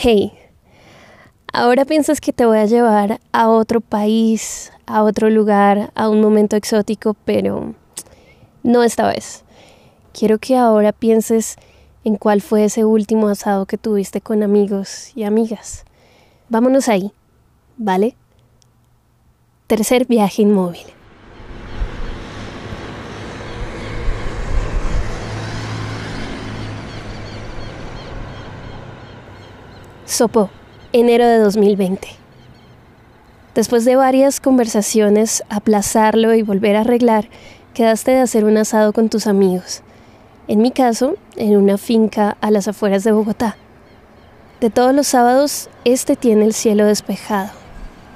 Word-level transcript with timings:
Hey, 0.00 0.32
ahora 1.52 1.84
piensas 1.84 2.20
que 2.20 2.32
te 2.32 2.46
voy 2.46 2.58
a 2.58 2.66
llevar 2.66 3.18
a 3.32 3.48
otro 3.48 3.80
país, 3.80 4.70
a 4.86 5.02
otro 5.02 5.28
lugar, 5.28 5.90
a 5.96 6.08
un 6.08 6.20
momento 6.20 6.54
exótico, 6.54 7.16
pero 7.24 7.74
no 8.62 8.84
esta 8.84 9.08
vez. 9.08 9.42
Quiero 10.12 10.38
que 10.38 10.56
ahora 10.56 10.92
pienses 10.92 11.56
en 12.04 12.14
cuál 12.14 12.42
fue 12.42 12.66
ese 12.66 12.84
último 12.84 13.26
asado 13.26 13.66
que 13.66 13.76
tuviste 13.76 14.20
con 14.20 14.44
amigos 14.44 15.10
y 15.16 15.24
amigas. 15.24 15.84
Vámonos 16.48 16.88
ahí, 16.88 17.10
¿vale? 17.76 18.14
Tercer 19.66 20.06
viaje 20.06 20.42
inmóvil. 20.42 20.86
Sopo, 30.18 30.50
enero 30.92 31.24
de 31.28 31.38
2020. 31.38 32.08
Después 33.54 33.84
de 33.84 33.94
varias 33.94 34.40
conversaciones, 34.40 35.44
aplazarlo 35.48 36.34
y 36.34 36.42
volver 36.42 36.74
a 36.74 36.80
arreglar, 36.80 37.28
quedaste 37.72 38.10
de 38.10 38.18
hacer 38.18 38.44
un 38.44 38.56
asado 38.56 38.92
con 38.92 39.10
tus 39.10 39.28
amigos. 39.28 39.82
En 40.48 40.60
mi 40.60 40.72
caso, 40.72 41.14
en 41.36 41.56
una 41.56 41.78
finca 41.78 42.36
a 42.40 42.50
las 42.50 42.66
afueras 42.66 43.04
de 43.04 43.12
Bogotá. 43.12 43.56
De 44.60 44.70
todos 44.70 44.92
los 44.92 45.06
sábados, 45.06 45.70
este 45.84 46.16
tiene 46.16 46.46
el 46.46 46.52
cielo 46.52 46.86
despejado. 46.86 47.50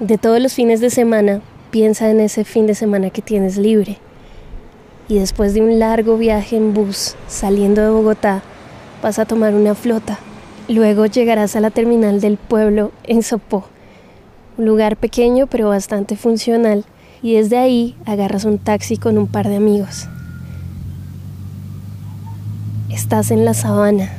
De 0.00 0.18
todos 0.18 0.40
los 0.40 0.54
fines 0.54 0.80
de 0.80 0.90
semana, 0.90 1.40
piensa 1.70 2.10
en 2.10 2.18
ese 2.18 2.42
fin 2.42 2.66
de 2.66 2.74
semana 2.74 3.10
que 3.10 3.22
tienes 3.22 3.58
libre. 3.58 3.98
Y 5.06 5.20
después 5.20 5.54
de 5.54 5.60
un 5.60 5.78
largo 5.78 6.18
viaje 6.18 6.56
en 6.56 6.74
bus 6.74 7.14
saliendo 7.28 7.80
de 7.80 7.90
Bogotá, 7.90 8.42
vas 9.04 9.20
a 9.20 9.24
tomar 9.24 9.54
una 9.54 9.76
flota 9.76 10.18
Luego 10.68 11.06
llegarás 11.06 11.56
a 11.56 11.60
la 11.60 11.70
terminal 11.70 12.20
del 12.20 12.36
pueblo 12.36 12.92
en 13.04 13.22
Sopó, 13.22 13.64
un 14.56 14.64
lugar 14.66 14.96
pequeño 14.96 15.46
pero 15.48 15.68
bastante 15.68 16.16
funcional, 16.16 16.84
y 17.22 17.34
desde 17.34 17.58
ahí 17.58 17.96
agarras 18.04 18.44
un 18.44 18.58
taxi 18.58 18.96
con 18.96 19.18
un 19.18 19.26
par 19.26 19.48
de 19.48 19.56
amigos. 19.56 20.08
Estás 22.90 23.30
en 23.30 23.44
la 23.44 23.54
sabana. 23.54 24.10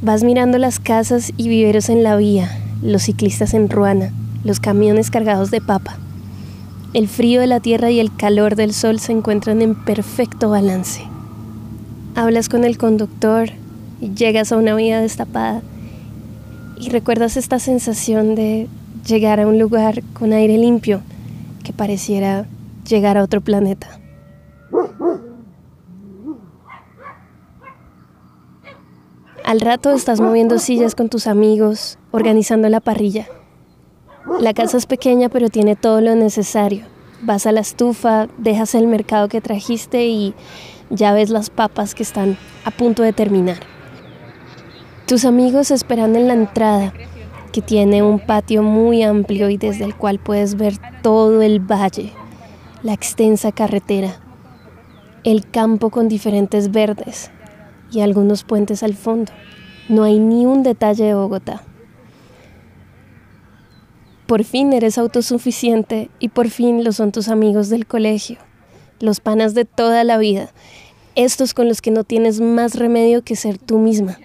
Vas 0.00 0.24
mirando 0.24 0.58
las 0.58 0.78
casas 0.78 1.32
y 1.36 1.48
viveros 1.48 1.88
en 1.88 2.02
la 2.02 2.16
vía, 2.16 2.50
los 2.82 3.02
ciclistas 3.02 3.54
en 3.54 3.68
ruana, 3.68 4.12
los 4.44 4.60
camiones 4.60 5.10
cargados 5.10 5.50
de 5.50 5.60
papa. 5.60 5.96
El 6.92 7.08
frío 7.08 7.40
de 7.40 7.46
la 7.46 7.60
tierra 7.60 7.90
y 7.90 8.00
el 8.00 8.14
calor 8.14 8.56
del 8.56 8.74
sol 8.74 9.00
se 9.00 9.12
encuentran 9.12 9.62
en 9.62 9.74
perfecto 9.74 10.50
balance. 10.50 11.02
Hablas 12.14 12.48
con 12.48 12.64
el 12.64 12.76
conductor, 12.76 13.50
llegas 14.10 14.52
a 14.52 14.56
una 14.56 14.74
vía 14.74 15.00
destapada 15.00 15.62
y 16.78 16.90
recuerdas 16.90 17.36
esta 17.36 17.58
sensación 17.58 18.34
de 18.34 18.68
llegar 19.06 19.40
a 19.40 19.46
un 19.46 19.58
lugar 19.58 20.02
con 20.12 20.32
aire 20.32 20.58
limpio 20.58 21.00
que 21.62 21.72
pareciera 21.72 22.46
llegar 22.88 23.16
a 23.16 23.22
otro 23.22 23.40
planeta. 23.40 23.88
Al 29.44 29.60
rato 29.60 29.92
estás 29.92 30.20
moviendo 30.20 30.58
sillas 30.58 30.94
con 30.94 31.08
tus 31.08 31.26
amigos, 31.26 31.98
organizando 32.10 32.68
la 32.68 32.80
parrilla. 32.80 33.26
La 34.40 34.54
casa 34.54 34.76
es 34.76 34.86
pequeña 34.86 35.28
pero 35.28 35.48
tiene 35.48 35.76
todo 35.76 36.00
lo 36.00 36.14
necesario. 36.14 36.84
Vas 37.22 37.46
a 37.46 37.52
la 37.52 37.60
estufa, 37.60 38.28
dejas 38.38 38.74
el 38.74 38.86
mercado 38.86 39.28
que 39.28 39.40
trajiste 39.40 40.06
y 40.06 40.34
ya 40.90 41.12
ves 41.12 41.30
las 41.30 41.50
papas 41.50 41.94
que 41.94 42.02
están 42.02 42.36
a 42.64 42.70
punto 42.70 43.02
de 43.02 43.12
terminar. 43.12 43.71
Tus 45.12 45.26
amigos 45.26 45.70
esperan 45.70 46.16
en 46.16 46.26
la 46.26 46.32
entrada, 46.32 46.94
que 47.52 47.60
tiene 47.60 48.02
un 48.02 48.18
patio 48.18 48.62
muy 48.62 49.02
amplio 49.02 49.50
y 49.50 49.58
desde 49.58 49.84
el 49.84 49.94
cual 49.94 50.18
puedes 50.18 50.54
ver 50.54 50.72
todo 51.02 51.42
el 51.42 51.60
valle, 51.60 52.14
la 52.82 52.94
extensa 52.94 53.52
carretera, 53.52 54.22
el 55.22 55.46
campo 55.46 55.90
con 55.90 56.08
diferentes 56.08 56.70
verdes 56.70 57.30
y 57.90 58.00
algunos 58.00 58.42
puentes 58.42 58.82
al 58.82 58.94
fondo. 58.94 59.32
No 59.90 60.04
hay 60.04 60.18
ni 60.18 60.46
un 60.46 60.62
detalle 60.62 61.04
de 61.04 61.14
Bogotá. 61.14 61.62
Por 64.26 64.44
fin 64.44 64.72
eres 64.72 64.96
autosuficiente 64.96 66.08
y 66.20 66.28
por 66.28 66.48
fin 66.48 66.84
lo 66.84 66.92
son 66.92 67.12
tus 67.12 67.28
amigos 67.28 67.68
del 67.68 67.84
colegio, 67.84 68.38
los 68.98 69.20
panas 69.20 69.52
de 69.52 69.66
toda 69.66 70.04
la 70.04 70.16
vida, 70.16 70.48
estos 71.16 71.52
con 71.52 71.68
los 71.68 71.82
que 71.82 71.90
no 71.90 72.02
tienes 72.02 72.40
más 72.40 72.76
remedio 72.76 73.22
que 73.22 73.36
ser 73.36 73.58
tú 73.58 73.78
misma. 73.78 74.16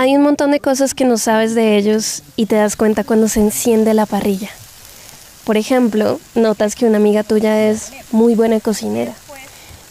Hay 0.00 0.14
un 0.14 0.22
montón 0.22 0.52
de 0.52 0.60
cosas 0.60 0.94
que 0.94 1.04
no 1.04 1.18
sabes 1.18 1.56
de 1.56 1.76
ellos 1.76 2.22
y 2.36 2.46
te 2.46 2.54
das 2.54 2.76
cuenta 2.76 3.02
cuando 3.02 3.26
se 3.26 3.40
enciende 3.40 3.94
la 3.94 4.06
parrilla. 4.06 4.48
Por 5.42 5.56
ejemplo, 5.56 6.20
notas 6.36 6.76
que 6.76 6.86
una 6.86 6.98
amiga 6.98 7.24
tuya 7.24 7.68
es 7.68 7.90
muy 8.12 8.36
buena 8.36 8.60
cocinera. 8.60 9.12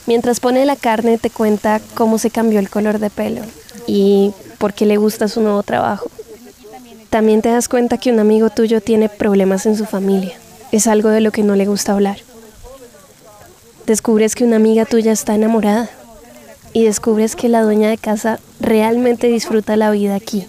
Mientras 0.06 0.40
pone 0.40 0.66
la 0.66 0.78
carne 0.78 1.18
te 1.18 1.30
cuenta 1.30 1.82
cómo 1.94 2.20
se 2.20 2.30
cambió 2.30 2.60
el 2.60 2.70
color 2.70 3.00
de 3.00 3.10
pelo 3.10 3.42
y 3.86 4.32
por 4.60 4.74
qué 4.74 4.86
le 4.86 4.96
gusta 4.96 5.28
su 5.28 5.42
nuevo 5.42 5.62
trabajo. 5.62 6.10
También 7.10 7.42
te 7.42 7.50
das 7.50 7.68
cuenta 7.68 7.98
que 7.98 8.14
un 8.14 8.20
amigo 8.22 8.50
tuyo 8.50 8.80
tiene 8.80 9.10
problemas 9.10 9.66
en 9.66 9.76
su 9.76 9.84
familia. 9.84 10.38
Es 10.72 10.88
algo 10.88 11.10
de 11.10 11.20
lo 11.20 11.34
que 11.34 11.44
no 11.44 11.58
le 11.58 11.66
gusta 11.66 11.92
hablar. 11.92 12.20
Descubres 13.86 14.36
que 14.36 14.46
una 14.46 14.56
amiga 14.56 14.86
tuya 14.86 15.12
está 15.12 15.36
enamorada 15.36 15.90
y 16.78 16.84
descubres 16.84 17.36
que 17.36 17.50
la 17.50 17.64
dueña 17.64 17.90
de 17.90 17.98
casa 17.98 18.40
realmente 18.60 19.26
disfruta 19.26 19.76
la 19.78 19.90
vida 19.90 20.14
aquí. 20.14 20.46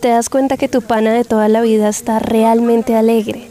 Te 0.00 0.06
das 0.06 0.28
cuenta 0.28 0.56
que 0.56 0.68
tu 0.68 0.82
pana 0.82 1.12
de 1.12 1.24
toda 1.24 1.48
la 1.48 1.62
vida 1.62 1.88
está 1.88 2.20
realmente 2.20 2.94
alegre. 2.94 3.48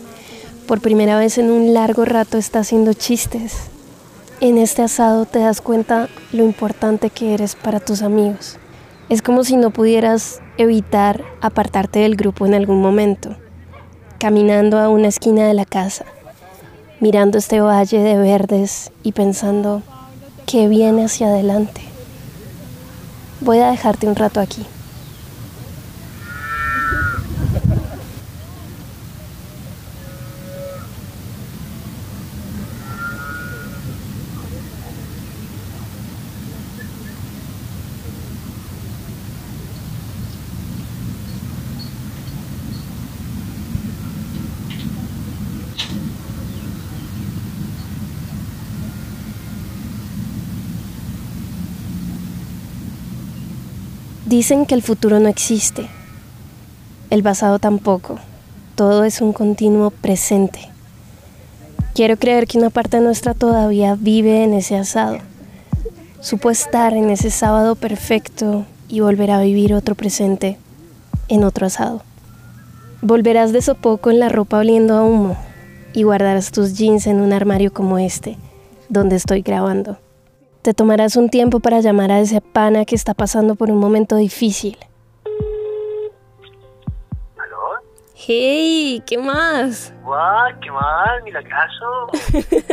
Por 0.67 0.79
primera 0.79 1.19
vez 1.19 1.37
en 1.37 1.51
un 1.51 1.73
largo 1.73 2.05
rato 2.05 2.37
está 2.37 2.59
haciendo 2.59 2.93
chistes. 2.93 3.55
En 4.39 4.57
este 4.57 4.83
asado 4.83 5.25
te 5.25 5.39
das 5.39 5.59
cuenta 5.59 6.07
lo 6.31 6.45
importante 6.45 7.09
que 7.09 7.33
eres 7.33 7.55
para 7.55 7.81
tus 7.81 8.03
amigos. 8.03 8.57
Es 9.09 9.21
como 9.21 9.43
si 9.43 9.57
no 9.57 9.71
pudieras 9.71 10.39
evitar 10.57 11.25
apartarte 11.41 11.99
del 11.99 12.15
grupo 12.15 12.45
en 12.45 12.53
algún 12.53 12.81
momento, 12.81 13.35
caminando 14.17 14.79
a 14.79 14.87
una 14.87 15.09
esquina 15.09 15.45
de 15.45 15.55
la 15.55 15.65
casa, 15.65 16.05
mirando 17.01 17.37
este 17.37 17.59
valle 17.59 17.99
de 17.99 18.17
verdes 18.17 18.93
y 19.03 19.11
pensando, 19.11 19.81
que 20.45 20.67
viene 20.67 21.05
hacia 21.05 21.27
adelante. 21.27 21.81
Voy 23.39 23.59
a 23.59 23.71
dejarte 23.71 24.07
un 24.07 24.15
rato 24.15 24.39
aquí. 24.39 24.65
Dicen 54.31 54.65
que 54.65 54.75
el 54.75 54.81
futuro 54.81 55.19
no 55.19 55.27
existe, 55.27 55.87
el 57.09 57.21
pasado 57.21 57.59
tampoco, 57.59 58.17
todo 58.75 59.03
es 59.03 59.19
un 59.19 59.33
continuo 59.33 59.89
presente. 59.89 60.69
Quiero 61.93 62.15
creer 62.15 62.47
que 62.47 62.57
una 62.57 62.69
parte 62.69 63.01
nuestra 63.01 63.33
todavía 63.33 63.97
vive 63.99 64.45
en 64.45 64.53
ese 64.53 64.77
asado. 64.77 65.17
Supo 66.21 66.49
estar 66.49 66.93
en 66.93 67.09
ese 67.09 67.29
sábado 67.29 67.75
perfecto 67.75 68.65
y 68.87 69.01
volver 69.01 69.31
a 69.31 69.41
vivir 69.41 69.73
otro 69.73 69.95
presente 69.95 70.57
en 71.27 71.43
otro 71.43 71.65
asado. 71.65 72.01
Volverás 73.01 73.51
de 73.51 73.59
eso 73.59 73.75
poco 73.75 74.11
en 74.11 74.19
la 74.19 74.29
ropa 74.29 74.59
oliendo 74.59 74.95
a 74.95 75.03
humo 75.03 75.35
y 75.91 76.03
guardarás 76.03 76.51
tus 76.51 76.77
jeans 76.77 77.05
en 77.05 77.19
un 77.19 77.33
armario 77.33 77.73
como 77.73 77.99
este, 77.99 78.37
donde 78.87 79.17
estoy 79.17 79.41
grabando. 79.41 79.97
Te 80.61 80.75
tomarás 80.75 81.15
un 81.15 81.29
tiempo 81.29 81.59
para 81.59 81.79
llamar 81.79 82.11
a 82.11 82.19
ese 82.19 82.39
pana 82.39 82.85
que 82.85 82.93
está 82.93 83.15
pasando 83.15 83.55
por 83.55 83.71
un 83.71 83.79
momento 83.79 84.15
difícil. 84.15 84.77
¿Aló? 87.35 87.81
Hey, 88.13 89.01
¿qué 89.07 89.17
más? 89.17 89.91
Guau, 90.03 90.51
¿qué 90.61 90.69
más? 90.69 91.23
Mira 91.23 91.41
caso. 91.41 92.11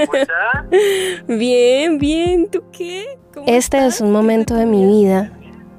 ¿Cómo 0.04 0.14
estás? 0.14 0.66
bien, 1.28 1.96
bien, 1.98 2.50
¿tú 2.50 2.62
qué? 2.72 3.18
Este 3.46 3.86
es 3.86 4.02
un 4.02 4.12
momento 4.12 4.54
de 4.54 4.66
mi 4.66 4.84
vida 4.84 5.32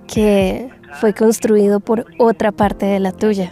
que 0.07 0.67
fue 0.93 1.13
construido 1.13 1.79
por 1.79 2.07
otra 2.17 2.51
parte 2.51 2.87
de 2.87 2.99
la 2.99 3.11
tuya. 3.11 3.51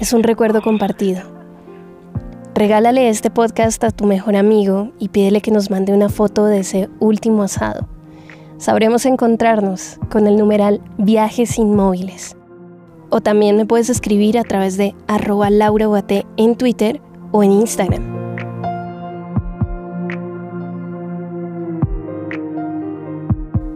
Es 0.00 0.12
un 0.12 0.24
recuerdo 0.24 0.60
compartido. 0.60 1.39
Regálale 2.60 3.08
este 3.08 3.30
podcast 3.30 3.82
a 3.84 3.90
tu 3.90 4.04
mejor 4.04 4.36
amigo 4.36 4.92
y 4.98 5.08
pídele 5.08 5.40
que 5.40 5.50
nos 5.50 5.70
mande 5.70 5.94
una 5.94 6.10
foto 6.10 6.44
de 6.44 6.58
ese 6.58 6.90
último 7.00 7.42
asado. 7.42 7.88
Sabremos 8.58 9.06
encontrarnos 9.06 9.98
con 10.10 10.26
el 10.26 10.36
numeral 10.36 10.82
Viajes 10.98 11.56
Inmóviles. 11.56 12.36
O 13.08 13.22
también 13.22 13.56
me 13.56 13.64
puedes 13.64 13.88
escribir 13.88 14.36
a 14.36 14.44
través 14.44 14.76
de 14.76 14.94
arroba 15.08 15.48
en 16.36 16.54
Twitter 16.54 17.00
o 17.32 17.42
en 17.42 17.52
Instagram. 17.52 18.02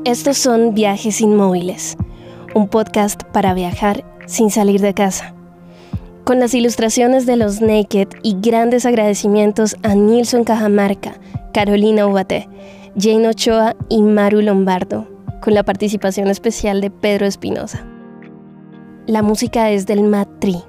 Estos 0.05 0.37
son 0.37 0.75
Viajes 0.75 1.23
Inmóviles, 1.23 1.97
un 2.55 2.69
podcast 2.69 3.23
para 3.33 3.55
viajar 3.55 4.05
sin 4.27 4.51
salir 4.51 4.83
de 4.83 4.93
casa. 4.93 5.34
Con 6.25 6.41
las 6.41 6.55
ilustraciones 6.55 7.27
de 7.27 7.37
los 7.37 7.61
Naked 7.61 8.09
y 8.23 8.37
grandes 8.41 8.87
agradecimientos 8.87 9.77
a 9.83 9.95
Nilson 9.95 10.45
Cajamarca, 10.45 11.21
Carolina 11.53 12.07
Ubate, 12.07 12.49
Jane 12.99 13.29
Ochoa 13.29 13.77
y 13.91 14.01
Maru 14.01 14.41
Lombardo, 14.41 15.07
con 15.43 15.53
la 15.53 15.65
participación 15.65 16.29
especial 16.29 16.81
de 16.81 16.91
Pedro 16.91 17.27
Espinosa. 17.27 17.87
La 19.07 19.21
música 19.21 19.71
es 19.71 19.85
del 19.85 20.03
Matri. 20.03 20.63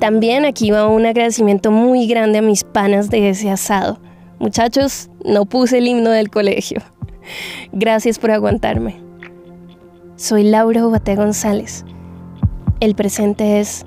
También 0.00 0.44
aquí 0.44 0.70
va 0.70 0.86
un 0.86 1.06
agradecimiento 1.06 1.70
muy 1.70 2.06
grande 2.06 2.40
a 2.40 2.42
mis 2.42 2.64
panas 2.64 3.08
de 3.08 3.30
ese 3.30 3.50
asado. 3.50 3.98
Muchachos, 4.38 5.08
no 5.24 5.46
puse 5.46 5.78
el 5.78 5.88
himno 5.88 6.10
del 6.10 6.28
colegio. 6.28 6.82
Gracias 7.72 8.18
por 8.18 8.32
aguantarme. 8.32 9.00
Soy 10.16 10.42
Laura 10.42 10.86
Ubate 10.86 11.16
González. 11.16 11.86
El 12.82 12.96
presente 12.96 13.60
es 13.60 13.86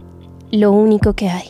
lo 0.51 0.71
único 0.71 1.15
que 1.15 1.27
hay. 1.27 1.49